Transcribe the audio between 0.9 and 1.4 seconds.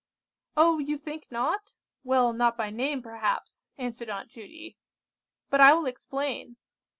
think